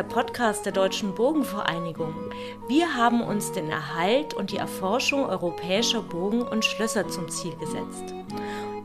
[0.00, 2.14] der Podcast der Deutschen Burgenvereinigung.
[2.68, 8.14] Wir haben uns den Erhalt und die Erforschung europäischer Burgen und Schlösser zum Ziel gesetzt.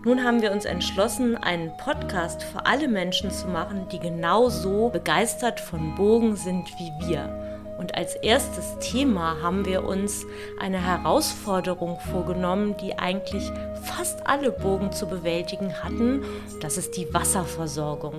[0.04, 5.62] Nun haben wir uns entschlossen, einen Podcast für alle Menschen zu machen, die genauso begeistert
[5.62, 7.30] von Burgen sind wie wir.
[7.80, 10.26] Und als erstes Thema haben wir uns
[10.60, 13.50] eine Herausforderung vorgenommen, die eigentlich
[13.84, 16.26] fast alle Burgen zu bewältigen hatten.
[16.60, 18.16] Das ist die Wasserversorgung.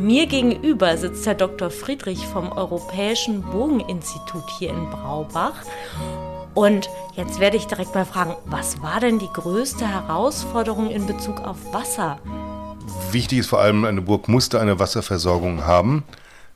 [0.00, 1.68] Mir gegenüber sitzt Herr Dr.
[1.68, 5.52] Friedrich vom Europäischen Burgeninstitut hier in Braubach.
[6.54, 11.40] Und jetzt werde ich direkt mal fragen, was war denn die größte Herausforderung in Bezug
[11.42, 12.18] auf Wasser?
[13.10, 16.02] Wichtig ist vor allem, eine Burg musste eine Wasserversorgung haben.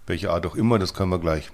[0.06, 1.50] Welche Art auch immer, das können wir gleich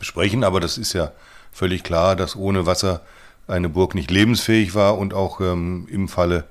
[0.00, 1.12] besprechen, aber das ist ja
[1.52, 3.02] völlig klar, dass ohne Wasser
[3.46, 6.42] eine Burg nicht lebensfähig war und auch ähm, im Falle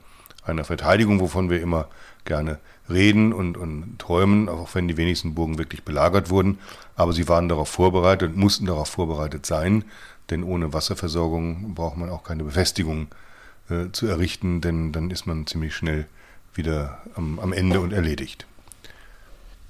[0.45, 1.87] einer Verteidigung, wovon wir immer
[2.25, 6.59] gerne reden und, und träumen, auch wenn die wenigsten Burgen wirklich belagert wurden.
[6.95, 9.85] Aber sie waren darauf vorbereitet, mussten darauf vorbereitet sein,
[10.29, 13.07] denn ohne Wasserversorgung braucht man auch keine Befestigung
[13.69, 16.07] äh, zu errichten, denn dann ist man ziemlich schnell
[16.53, 18.45] wieder am, am Ende und erledigt.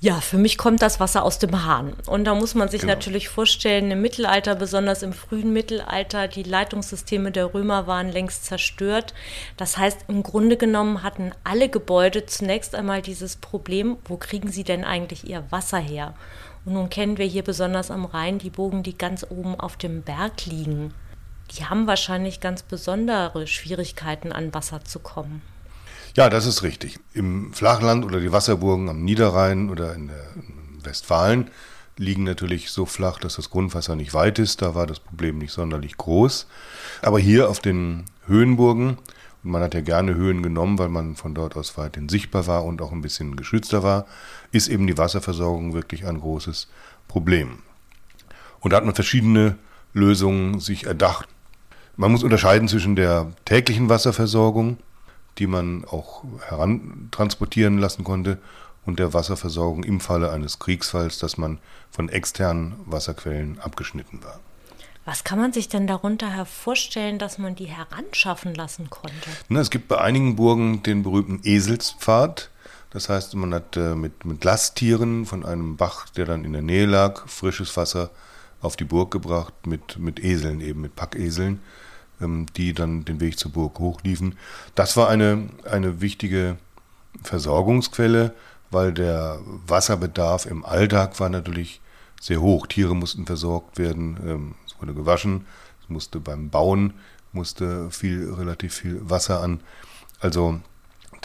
[0.03, 1.93] Ja, für mich kommt das Wasser aus dem Hahn.
[2.07, 2.91] Und da muss man sich genau.
[2.91, 9.13] natürlich vorstellen, im Mittelalter, besonders im frühen Mittelalter, die Leitungssysteme der Römer waren längst zerstört.
[9.55, 14.65] Das heißt, im Grunde genommen hatten alle Gebäude zunächst einmal dieses Problem, wo kriegen sie
[14.65, 16.15] denn eigentlich ihr Wasser her?
[16.65, 20.01] Und nun kennen wir hier besonders am Rhein die Bogen, die ganz oben auf dem
[20.01, 20.93] Berg liegen.
[21.51, 25.41] Die haben wahrscheinlich ganz besondere Schwierigkeiten, an Wasser zu kommen.
[26.15, 26.99] Ja, das ist richtig.
[27.13, 30.27] Im Flachland oder die Wasserburgen am Niederrhein oder in, der,
[30.83, 31.49] Westfalen
[31.97, 34.61] liegen natürlich so flach, dass das Grundwasser nicht weit ist.
[34.61, 36.47] Da war das Problem nicht sonderlich groß.
[37.01, 38.97] Aber hier auf den Höhenburgen,
[39.43, 42.65] und man hat ja gerne Höhen genommen, weil man von dort aus weithin sichtbar war
[42.65, 44.05] und auch ein bisschen geschützter war,
[44.51, 46.67] ist eben die Wasserversorgung wirklich ein großes
[47.07, 47.59] Problem.
[48.59, 49.57] Und da hat man verschiedene
[49.93, 51.27] Lösungen sich erdacht.
[51.95, 54.77] Man muss unterscheiden zwischen der täglichen Wasserversorgung,
[55.37, 58.39] die man auch herantransportieren lassen konnte
[58.85, 61.59] und der Wasserversorgung im Falle eines Kriegsfalls, dass man
[61.91, 64.39] von externen Wasserquellen abgeschnitten war.
[65.05, 69.29] Was kann man sich denn darunter vorstellen, dass man die heranschaffen lassen konnte?
[69.49, 72.49] Na, es gibt bei einigen Burgen den berühmten Eselspfad.
[72.89, 76.61] Das heißt, man hat äh, mit, mit Lasttieren von einem Bach, der dann in der
[76.61, 78.11] Nähe lag, frisches Wasser
[78.61, 81.59] auf die Burg gebracht, mit, mit Eseln eben, mit Packeseln.
[82.23, 84.37] Ähm, die dann den Weg zur Burg hochliefen.
[84.75, 86.57] Das war eine, eine wichtige
[87.21, 88.33] Versorgungsquelle,
[88.71, 91.81] weil der Wasserbedarf im Alltag war natürlich
[92.19, 92.67] sehr hoch.
[92.67, 95.45] Tiere mussten versorgt werden, ähm, es wurde gewaschen,
[95.81, 96.93] es musste beim Bauen
[97.33, 99.59] musste viel, relativ viel Wasser an.
[100.19, 100.59] Also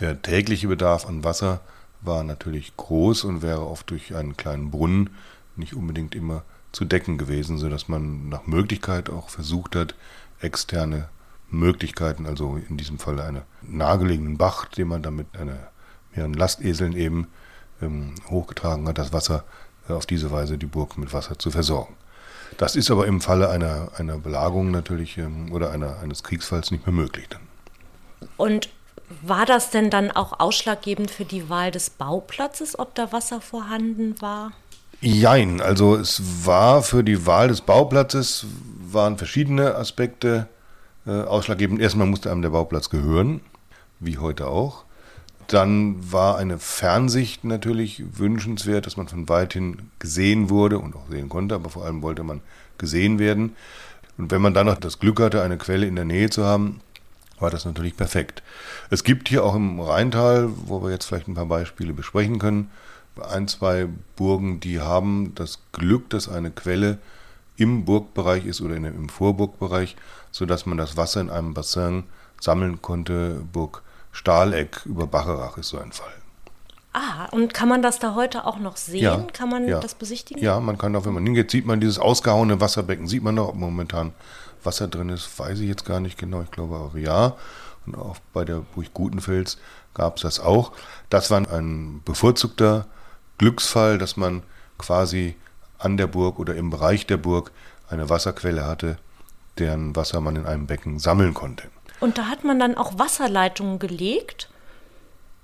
[0.01, 1.61] der tägliche Bedarf an Wasser
[2.01, 5.11] war natürlich groß und wäre oft durch einen kleinen Brunnen
[5.57, 9.95] nicht unbedingt immer zu decken gewesen, sodass man nach Möglichkeit auch versucht hat,
[10.41, 11.09] externe
[11.51, 15.27] Möglichkeiten, also in diesem Fall einen nahegelegenen Bach, den man dann mit
[16.15, 17.29] mehreren Lasteseln eben
[17.81, 19.45] ähm, hochgetragen hat, das Wasser
[19.89, 21.95] äh, auf diese Weise die Burg mit Wasser zu versorgen.
[22.57, 26.87] Das ist aber im Falle einer, einer Belagerung natürlich ähm, oder einer, eines Kriegsfalls nicht
[26.87, 27.41] mehr möglich dann.
[28.37, 28.69] Und
[29.23, 34.21] war das denn dann auch ausschlaggebend für die Wahl des Bauplatzes, ob da Wasser vorhanden
[34.21, 34.53] war?
[35.01, 38.47] Jein, also es war für die Wahl des Bauplatzes
[38.93, 40.49] waren verschiedene Aspekte
[41.07, 41.81] äh, ausschlaggebend.
[41.81, 43.41] Erstmal musste einem der Bauplatz gehören,
[44.01, 44.85] wie heute auch.
[45.47, 51.29] Dann war eine Fernsicht natürlich wünschenswert, dass man von weithin gesehen wurde und auch sehen
[51.29, 52.41] konnte, aber vor allem wollte man
[52.77, 53.55] gesehen werden.
[54.19, 56.81] Und wenn man dann noch das Glück hatte, eine Quelle in der Nähe zu haben,
[57.39, 58.43] war das natürlich perfekt.
[58.91, 62.71] Es gibt hier auch im Rheintal, wo wir jetzt vielleicht ein paar Beispiele besprechen können,
[63.23, 66.99] ein, zwei Burgen, die haben das Glück, dass eine Quelle
[67.57, 69.97] im Burgbereich ist oder im Vorburgbereich,
[70.31, 72.05] sodass man das Wasser in einem Bassin
[72.41, 73.43] sammeln konnte.
[73.53, 73.83] Burg
[74.13, 76.13] Stahleck über Bacherach ist so ein Fall.
[76.93, 79.03] Ah, und kann man das da heute auch noch sehen?
[79.03, 79.79] Ja, kann man ja.
[79.79, 80.43] das besichtigen?
[80.43, 83.49] Ja, man kann auch, wenn man hingeht, sieht man dieses ausgehauene Wasserbecken, sieht man noch,
[83.49, 84.13] ob momentan
[84.65, 87.37] Wasser drin ist, weiß ich jetzt gar nicht genau, ich glaube auch ja.
[87.87, 89.59] Und auch bei der Burg Gutenfels
[89.95, 90.73] gab es das auch.
[91.11, 92.87] Das war ein bevorzugter
[93.39, 94.43] Glücksfall, dass man
[94.77, 95.37] quasi
[95.79, 97.53] an der Burg oder im Bereich der Burg
[97.89, 98.99] eine Wasserquelle hatte,
[99.59, 101.69] deren Wasser man in einem Becken sammeln konnte.
[102.01, 104.49] Und da hat man dann auch Wasserleitungen gelegt?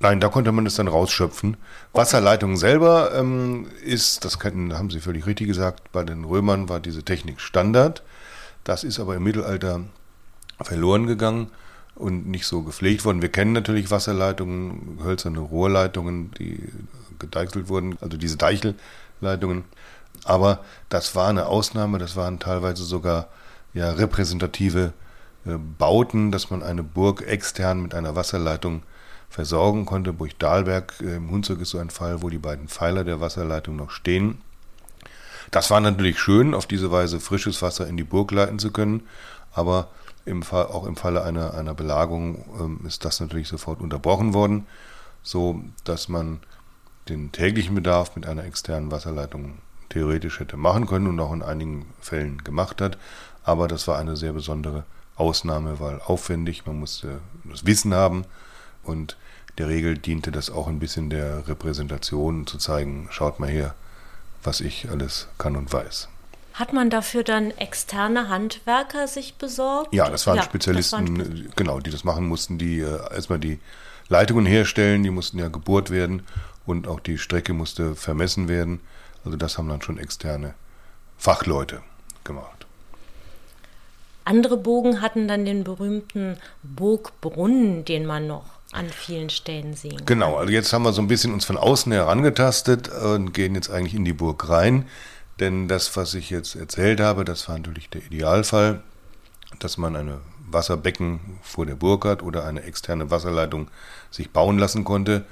[0.00, 1.54] Nein, da konnte man es dann rausschöpfen.
[1.54, 1.58] Okay.
[2.00, 7.02] Wasserleitung selber ähm, ist, das haben Sie völlig richtig gesagt, bei den Römern war diese
[7.02, 8.02] Technik Standard.
[8.64, 9.80] Das ist aber im Mittelalter
[10.60, 11.50] verloren gegangen
[11.94, 13.22] und nicht so gepflegt worden.
[13.22, 16.68] Wir kennen natürlich Wasserleitungen, hölzerne Rohrleitungen, die
[17.24, 19.64] gedeichselt wurden, also diese Deichelleitungen.
[20.24, 23.28] Aber das war eine Ausnahme, das waren teilweise sogar
[23.72, 24.92] ja, repräsentative
[25.44, 28.82] äh, Bauten, dass man eine Burg extern mit einer Wasserleitung
[29.28, 30.12] versorgen konnte.
[30.12, 33.76] Burg Dahlberg äh, im Hunsrück ist so ein Fall, wo die beiden Pfeiler der Wasserleitung
[33.76, 34.38] noch stehen.
[35.50, 39.02] Das war natürlich schön, auf diese Weise frisches Wasser in die Burg leiten zu können,
[39.52, 39.88] aber
[40.24, 44.66] im Fall, auch im Falle einer, einer Belagerung ähm, ist das natürlich sofort unterbrochen worden,
[45.22, 46.40] so dass man
[47.08, 49.58] den täglichen Bedarf mit einer externen Wasserleitung
[49.88, 52.98] theoretisch hätte machen können und auch in einigen Fällen gemacht hat.
[53.44, 54.84] Aber das war eine sehr besondere
[55.16, 58.24] Ausnahme, weil aufwendig, man musste das Wissen haben
[58.82, 59.16] und
[59.58, 63.74] der Regel diente das auch ein bisschen der Repräsentation zu zeigen, schaut mal her,
[64.42, 66.08] was ich alles kann und weiß.
[66.54, 69.92] Hat man dafür dann externe Handwerker sich besorgt?
[69.92, 73.38] Ja, das waren ja, Spezialisten, das waren genau, die das machen mussten, die äh, erstmal
[73.38, 73.60] die
[74.08, 76.22] Leitungen herstellen, die mussten ja gebohrt werden
[76.66, 78.80] und auch die Strecke musste vermessen werden.
[79.24, 80.54] Also das haben dann schon externe
[81.16, 81.82] Fachleute
[82.24, 82.66] gemacht.
[84.24, 90.06] Andere Bogen hatten dann den berühmten Burgbrunnen, den man noch an vielen Stellen sehen kann.
[90.06, 93.70] Genau, also jetzt haben wir so ein bisschen uns von außen herangetastet und gehen jetzt
[93.70, 94.86] eigentlich in die Burg rein.
[95.40, 98.82] Denn das, was ich jetzt erzählt habe, das war natürlich der Idealfall,
[99.58, 100.20] dass man eine
[100.50, 103.68] Wasserbecken vor der Burg hat oder eine externe Wasserleitung
[104.10, 105.24] sich bauen lassen konnte.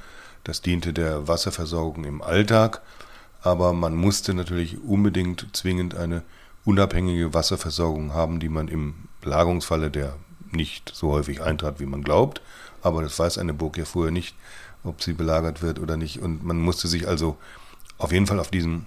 [0.44, 2.82] Das diente der Wasserversorgung im Alltag,
[3.42, 6.22] aber man musste natürlich unbedingt zwingend eine
[6.64, 10.16] unabhängige Wasserversorgung haben, die man im Belagerungsfalle, der
[10.50, 12.42] nicht so häufig eintrat, wie man glaubt,
[12.82, 14.36] aber das weiß eine Burg ja vorher nicht,
[14.84, 16.20] ob sie belagert wird oder nicht.
[16.20, 17.36] Und man musste sich also
[17.98, 18.86] auf jeden Fall auf diesen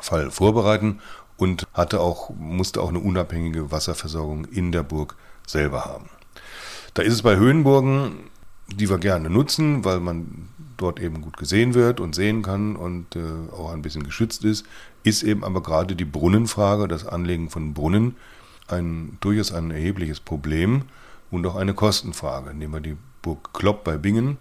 [0.00, 1.00] Fall vorbereiten
[1.36, 5.16] und hatte auch, musste auch eine unabhängige Wasserversorgung in der Burg
[5.46, 6.10] selber haben.
[6.94, 8.30] Da ist es bei Höhenburgen,
[8.68, 10.48] die wir gerne nutzen, weil man
[10.78, 14.64] dort eben gut gesehen wird und sehen kann und äh, auch ein bisschen geschützt ist,
[15.02, 18.16] ist eben aber gerade die Brunnenfrage, das Anlegen von Brunnen,
[18.68, 20.82] ein durchaus ein erhebliches Problem
[21.30, 22.54] und auch eine Kostenfrage.
[22.54, 24.38] Nehmen wir die Burg Klopp bei Bingen,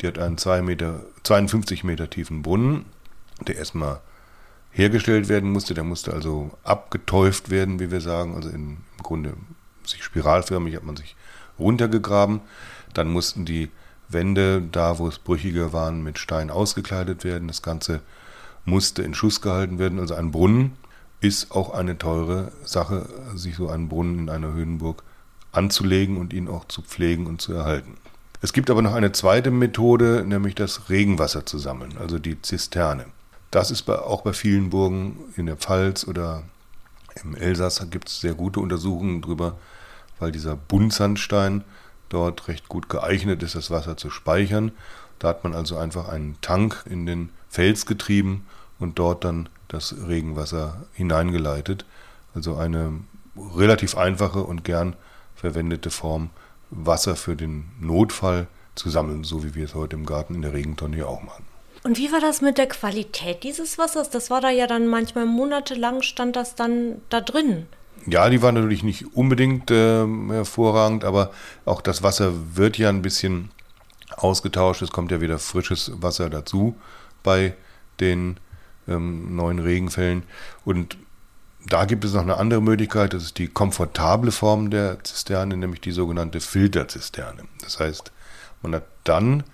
[0.00, 2.84] die hat einen 2 Meter, 52 Meter tiefen Brunnen,
[3.46, 4.00] der erstmal
[4.70, 5.74] hergestellt werden musste.
[5.74, 8.34] Der musste also abgetäuft werden, wie wir sagen.
[8.34, 9.34] Also in, im Grunde
[9.84, 11.16] sich spiralförmig hat man sich
[11.58, 12.40] runtergegraben.
[12.94, 13.70] Dann mussten die
[14.10, 17.48] Wände, da wo es brüchiger waren, mit Stein ausgekleidet werden.
[17.48, 18.00] Das Ganze
[18.64, 19.98] musste in Schuss gehalten werden.
[19.98, 20.72] Also ein Brunnen
[21.20, 25.02] ist auch eine teure Sache, sich so einen Brunnen in einer Höhenburg
[25.52, 27.96] anzulegen und ihn auch zu pflegen und zu erhalten.
[28.42, 33.06] Es gibt aber noch eine zweite Methode, nämlich das Regenwasser zu sammeln, also die Zisterne.
[33.50, 36.44] Das ist bei, auch bei vielen Burgen in der Pfalz oder
[37.22, 39.58] im Elsass gibt es sehr gute Untersuchungen darüber,
[40.18, 41.64] weil dieser Buntsandstein
[42.10, 44.72] dort recht gut geeignet ist, das Wasser zu speichern.
[45.18, 48.46] Da hat man also einfach einen Tank in den Fels getrieben
[48.78, 51.86] und dort dann das Regenwasser hineingeleitet.
[52.34, 53.00] Also eine
[53.36, 54.96] relativ einfache und gern
[55.34, 56.30] verwendete Form,
[56.70, 60.52] Wasser für den Notfall zu sammeln, so wie wir es heute im Garten in der
[60.52, 61.44] Regentonne hier auch machen.
[61.82, 64.10] Und wie war das mit der Qualität dieses Wassers?
[64.10, 67.66] Das war da ja dann manchmal monatelang stand das dann da drin.
[68.06, 71.32] Ja, die war natürlich nicht unbedingt äh, hervorragend, aber
[71.64, 73.50] auch das Wasser wird ja ein bisschen
[74.16, 74.82] ausgetauscht.
[74.82, 76.76] Es kommt ja wieder frisches Wasser dazu
[77.22, 77.54] bei
[78.00, 78.38] den
[78.88, 80.22] ähm, neuen Regenfällen.
[80.64, 80.96] Und
[81.66, 85.80] da gibt es noch eine andere Möglichkeit, das ist die komfortable Form der Zisterne, nämlich
[85.80, 87.44] die sogenannte Filterzisterne.
[87.60, 88.12] Das heißt,
[88.62, 89.44] man hat dann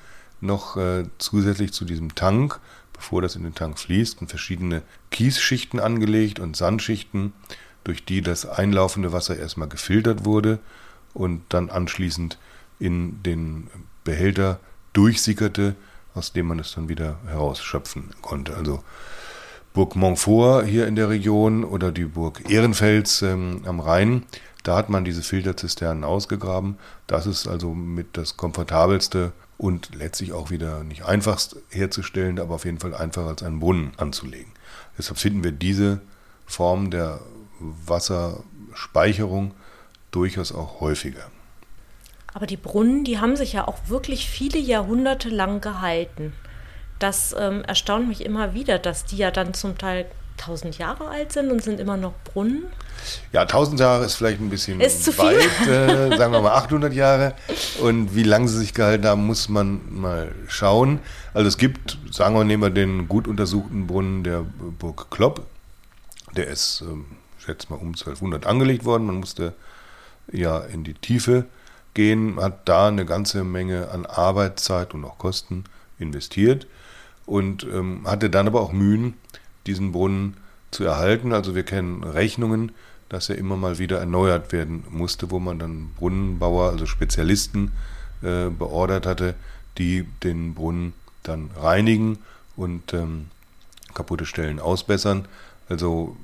[0.41, 2.61] noch äh, zusätzlich zu diesem Tank,
[2.93, 7.33] bevor das in den Tank fließt, verschiedene Kiesschichten angelegt und Sandschichten,
[7.87, 10.59] durch die das einlaufende Wasser erstmal gefiltert wurde
[11.15, 12.37] und dann anschließend
[12.81, 13.69] in den
[14.03, 14.59] Behälter
[14.93, 15.77] durchsickerte,
[16.15, 18.57] aus dem man es dann wieder herausschöpfen konnte.
[18.57, 18.83] Also
[19.73, 24.25] Burg Montfort hier in der Region oder die Burg Ehrenfels ähm, am Rhein,
[24.63, 26.77] da hat man diese Filterzisternen ausgegraben.
[27.07, 32.65] Das ist also mit das komfortabelste und letztlich auch wieder nicht einfachst herzustellen, aber auf
[32.65, 34.53] jeden Fall einfacher als einen Brunnen anzulegen.
[34.99, 36.01] Deshalb finden wir diese
[36.47, 37.21] Form der
[37.61, 39.53] Wasserspeicherung
[40.11, 41.31] durchaus auch häufiger.
[42.35, 46.33] Aber die Brunnen, die haben sich ja auch wirklich viele Jahrhunderte lang gehalten
[46.99, 51.33] das ähm, erstaunt mich immer wieder, dass die ja dann zum Teil tausend Jahre alt
[51.33, 52.65] sind und sind immer noch Brunnen.
[53.33, 55.37] Ja, tausend Jahre ist vielleicht ein bisschen ist zu weit,
[55.67, 57.35] äh, sagen wir mal 800 Jahre.
[57.81, 61.01] Und wie lange sie sich gehalten haben, muss man mal schauen.
[61.33, 64.45] Also es gibt, sagen wir, nehmen wir den gut untersuchten Brunnen der
[64.79, 65.47] Burg Klopp.
[66.37, 67.07] Der ist, ähm,
[67.39, 69.07] schätze mal, um 1200 angelegt worden.
[69.07, 69.55] Man musste
[70.33, 71.47] ja in die Tiefe
[71.95, 75.65] gehen, hat da eine ganze Menge an Arbeitszeit und auch Kosten
[75.99, 76.67] investiert
[77.25, 79.15] und ähm, hatte dann aber auch Mühen,
[79.67, 80.37] diesen Brunnen
[80.71, 81.33] zu erhalten.
[81.33, 82.73] Also wir kennen Rechnungen,
[83.09, 87.73] dass er immer mal wieder erneuert werden musste, wo man dann Brunnenbauer, also Spezialisten
[88.23, 89.35] äh, beordert hatte,
[89.79, 92.19] die den Brunnen dann reinigen
[92.57, 93.27] und ähm,
[93.95, 95.27] kaputte Stellen ausbessern.
[95.69, 96.17] Also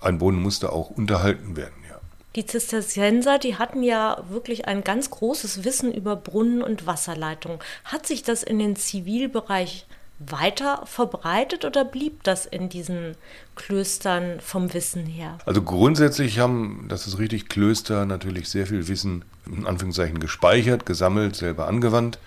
[0.00, 1.74] ein Brunnen musste auch unterhalten werden.
[1.88, 2.00] Ja.
[2.36, 7.58] Die Zisterzienser, die hatten ja wirklich ein ganz großes Wissen über Brunnen und Wasserleitungen.
[7.84, 9.86] Hat sich das in den Zivilbereich
[10.20, 13.16] weiter verbreitet oder blieb das in diesen
[13.56, 15.38] Klöstern vom Wissen her?
[15.46, 21.36] Also grundsätzlich haben, das ist richtig, Klöster natürlich sehr viel Wissen in Anführungszeichen gespeichert, gesammelt,
[21.36, 22.18] selber angewandt.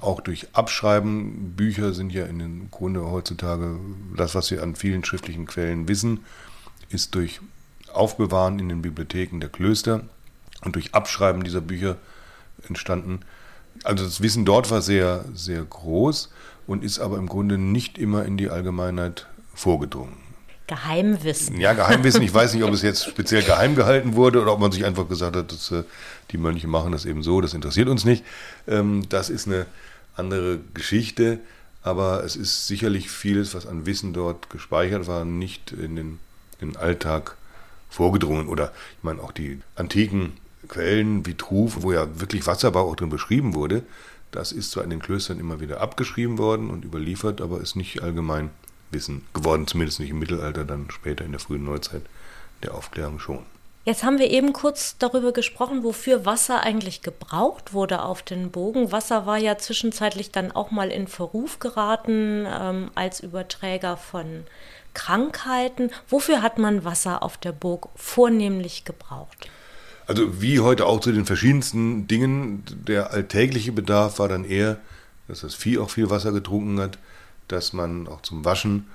[0.00, 1.54] Auch durch Abschreiben.
[1.56, 3.78] Bücher sind ja in den Grunde heutzutage
[4.16, 6.24] das, was wir an vielen schriftlichen Quellen wissen,
[6.90, 7.40] ist durch
[7.92, 10.02] Aufbewahren in den Bibliotheken der Klöster
[10.64, 11.96] und durch Abschreiben dieser Bücher
[12.66, 13.20] entstanden.
[13.84, 16.30] Also das Wissen dort war sehr, sehr groß
[16.66, 20.16] und ist aber im Grunde nicht immer in die Allgemeinheit vorgedrungen.
[20.66, 21.58] Geheimwissen.
[21.58, 22.22] Ja, Geheimwissen.
[22.22, 25.08] Ich weiß nicht, ob es jetzt speziell geheim gehalten wurde oder ob man sich einfach
[25.08, 25.84] gesagt hat, dass, äh,
[26.30, 28.22] die Mönche machen das eben so, das interessiert uns nicht.
[28.66, 29.64] Ähm, das ist eine
[30.14, 31.40] andere Geschichte,
[31.82, 36.18] aber es ist sicherlich vieles, was an Wissen dort gespeichert war, nicht in den,
[36.60, 37.36] den Alltag
[37.88, 38.48] vorgedrungen.
[38.48, 40.34] Oder ich meine auch die antiken
[40.68, 43.84] Quellen wie Truf, wo ja wirklich Wasserbau auch drin beschrieben wurde,
[44.30, 48.02] das ist zwar in den Klöstern immer wieder abgeschrieben worden und überliefert, aber ist nicht
[48.02, 48.50] allgemein
[48.90, 52.02] Wissen geworden, zumindest nicht im Mittelalter, dann später in der frühen Neuzeit
[52.62, 53.44] der Aufklärung schon.
[53.84, 58.92] Jetzt haben wir eben kurz darüber gesprochen, wofür Wasser eigentlich gebraucht wurde auf den Bogen.
[58.92, 64.44] Wasser war ja zwischenzeitlich dann auch mal in Verruf geraten ähm, als Überträger von
[64.98, 65.90] Krankheiten.
[66.08, 69.48] Wofür hat man Wasser auf der Burg vornehmlich gebraucht?
[70.08, 74.78] Also wie heute auch zu den verschiedensten Dingen, der alltägliche Bedarf war dann eher,
[75.28, 76.98] dass das Vieh auch viel Wasser getrunken hat,
[77.46, 78.88] dass man auch zum Waschen,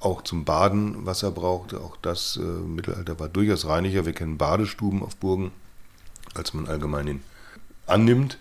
[0.00, 1.80] auch zum Baden Wasser brauchte.
[1.80, 4.04] Auch das äh, Mittelalter war durchaus reiniger.
[4.04, 5.52] Wir kennen Badestuben auf Burgen,
[6.34, 7.20] als man allgemein
[7.86, 8.38] annimmt.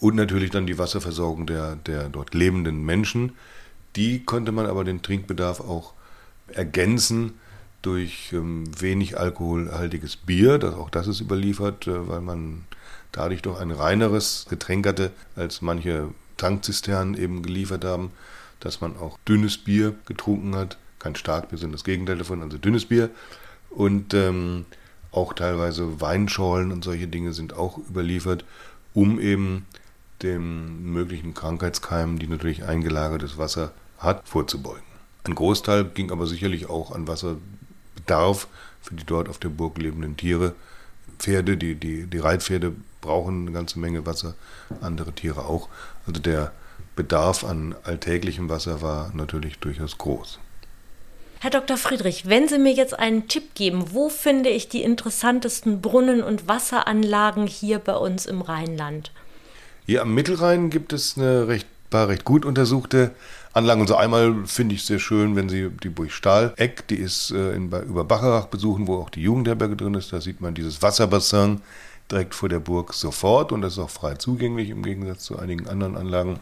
[0.00, 3.32] Und natürlich dann die Wasserversorgung der, der dort lebenden Menschen.
[3.96, 5.92] Die konnte man aber den Trinkbedarf auch
[6.48, 7.34] ergänzen
[7.82, 12.64] durch ähm, wenig alkoholhaltiges Bier, das, auch das ist überliefert, äh, weil man
[13.10, 18.12] dadurch doch ein reineres Getränk hatte, als manche Tankzisternen eben geliefert haben,
[18.60, 22.86] dass man auch dünnes Bier getrunken hat, kein Starkbier, sondern das Gegenteil davon, also dünnes
[22.86, 23.10] Bier.
[23.70, 24.64] Und ähm,
[25.10, 28.44] auch teilweise Weinschorlen und solche Dinge sind auch überliefert,
[28.94, 29.66] um eben
[30.22, 33.72] dem möglichen Krankheitskeimen, die natürlich eingelagertes Wasser
[34.02, 34.82] hat, vorzubeugen.
[35.24, 37.36] Ein Großteil ging aber sicherlich auch an Wasser
[37.94, 38.48] Bedarf
[38.80, 40.54] für die dort auf der Burg lebenden Tiere.
[41.18, 44.34] Pferde, die, die, die Reitpferde brauchen eine ganze Menge Wasser,
[44.80, 45.68] andere Tiere auch.
[46.06, 46.52] Also der
[46.96, 50.38] Bedarf an alltäglichem Wasser war natürlich durchaus groß.
[51.40, 51.76] Herr Dr.
[51.76, 56.46] Friedrich, wenn Sie mir jetzt einen Tipp geben, wo finde ich die interessantesten Brunnen und
[56.46, 59.10] Wasseranlagen hier bei uns im Rheinland?
[59.86, 63.10] Hier am Mittelrhein gibt es eine recht, paar recht gut untersuchte
[63.52, 63.86] Anlagen.
[63.86, 67.66] So einmal finde ich sehr schön, wenn Sie die Burg Stahleck, die ist äh, in,
[67.66, 70.12] über Bacharach besuchen, wo auch die Jugendherberge drin ist.
[70.12, 71.60] Da sieht man dieses Wasserbassin
[72.10, 75.68] direkt vor der Burg sofort und das ist auch frei zugänglich im Gegensatz zu einigen
[75.68, 76.38] anderen Anlagen.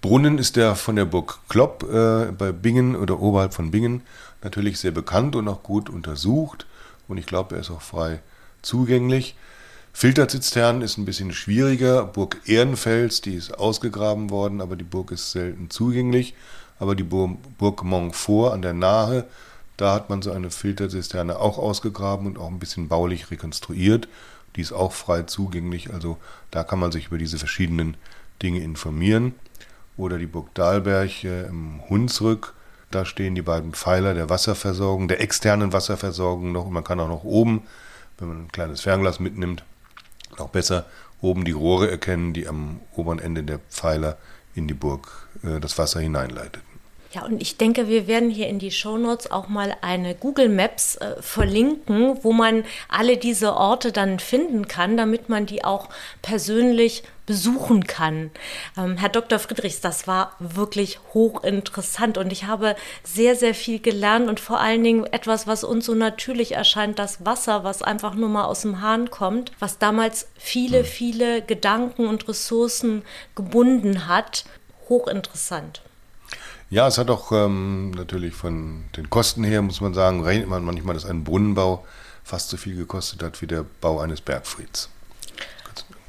[0.00, 4.02] Brunnen ist der von der Burg Klopp äh, bei Bingen oder oberhalb von Bingen
[4.42, 6.66] natürlich sehr bekannt und auch gut untersucht
[7.08, 8.20] und ich glaube, er ist auch frei
[8.62, 9.36] zugänglich.
[9.92, 12.04] Filterzistern ist ein bisschen schwieriger.
[12.04, 16.34] Burg Ehrenfels, die ist ausgegraben worden, aber die Burg ist selten zugänglich.
[16.78, 19.26] Aber die Burg Montfort an der Nahe,
[19.76, 24.08] da hat man so eine Filterzisterne auch ausgegraben und auch ein bisschen baulich rekonstruiert.
[24.56, 26.18] Die ist auch frei zugänglich, also
[26.50, 27.96] da kann man sich über diese verschiedenen
[28.42, 29.34] Dinge informieren.
[29.96, 32.54] Oder die Burg Dahlberg im Hunsrück,
[32.90, 36.66] da stehen die beiden Pfeiler der Wasserversorgung, der externen Wasserversorgung noch.
[36.66, 37.62] Und man kann auch noch oben,
[38.18, 39.64] wenn man ein kleines Fernglas mitnimmt,
[40.38, 40.86] auch besser
[41.20, 44.16] oben die Rohre erkennen, die am oberen Ende der Pfeiler
[44.54, 46.71] in die Burg äh, das Wasser hineinleiteten.
[47.14, 50.96] Ja, und ich denke, wir werden hier in die Shownotes auch mal eine Google Maps
[50.96, 55.90] äh, verlinken, wo man alle diese Orte dann finden kann, damit man die auch
[56.22, 58.30] persönlich besuchen kann.
[58.78, 59.38] Ähm, Herr Dr.
[59.38, 64.82] Friedrichs, das war wirklich hochinteressant und ich habe sehr, sehr viel gelernt und vor allen
[64.82, 68.80] Dingen etwas, was uns so natürlich erscheint, das Wasser, was einfach nur mal aus dem
[68.80, 70.84] Hahn kommt, was damals viele, hm.
[70.86, 73.02] viele Gedanken und Ressourcen
[73.34, 74.44] gebunden hat.
[74.88, 75.82] Hochinteressant.
[76.72, 80.64] Ja, es hat auch ähm, natürlich von den Kosten her, muss man sagen, rechnet man
[80.64, 81.84] manchmal, dass ein Brunnenbau
[82.24, 84.88] fast so viel gekostet hat wie der Bau eines Bergfrieds.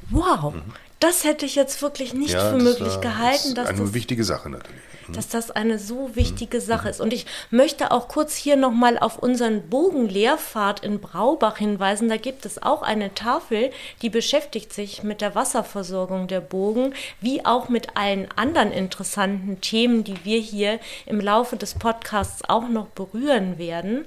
[0.10, 0.62] Wow, mhm.
[1.04, 3.94] Das hätte ich jetzt wirklich nicht Ja, für möglich war- gehalten, das ist eine das
[3.94, 4.82] wichtige Sache natürlich.
[5.12, 7.02] dass das eine so wichtige Sache ist.
[7.02, 12.08] Und ich möchte auch kurz hier nochmal auf unseren Bogenlehrpfad in Braubach hinweisen.
[12.08, 17.46] Da gibt es auch eine Tafel, die beschäftigt sich mit der Wasserversorgung der Bogen, wie
[17.46, 22.88] auch mit allen anderen interessanten Themen, die wir hier im Laufe des Podcasts auch noch
[22.88, 24.06] berühren werden.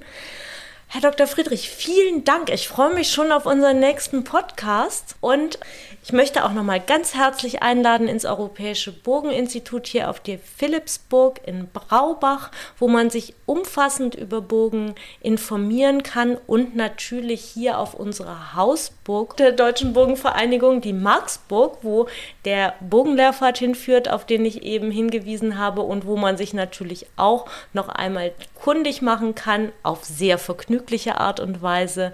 [0.89, 1.27] Herr Dr.
[1.27, 2.49] Friedrich, vielen Dank.
[2.49, 5.59] Ich freue mich schon auf unseren nächsten Podcast und
[6.01, 11.41] ich möchte auch noch mal ganz herzlich einladen ins Europäische Bogeninstitut hier auf der Philipsburg
[11.45, 18.55] in Braubach, wo man sich umfassend über Bogen informieren kann und natürlich hier auf unserer
[18.55, 22.07] Hausburg der Deutschen Bogenvereinigung, die Marksburg, wo
[22.45, 27.45] der Bogenlehrpfad hinführt, auf den ich eben hingewiesen habe und wo man sich natürlich auch
[27.73, 30.76] noch einmal kundig machen kann auf sehr vergnügliche
[31.19, 32.13] Art und Weise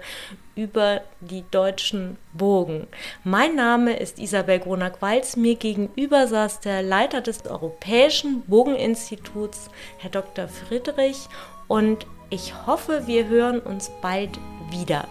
[0.54, 2.86] über die deutschen Bogen.
[3.24, 5.36] Mein Name ist Isabel Gronack-Walz.
[5.36, 10.48] Mir gegenüber saß der Leiter des Europäischen Bogeninstituts, Herr Dr.
[10.48, 11.28] Friedrich.
[11.66, 14.38] Und ich hoffe, wir hören uns bald
[14.70, 15.08] wieder.